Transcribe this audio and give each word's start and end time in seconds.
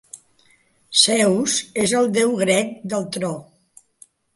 Zeus 1.01 1.59
és 1.85 1.95
el 2.03 2.11
déu 2.19 2.37
grec 2.43 2.77
del 2.95 3.11
tro. 3.19 3.35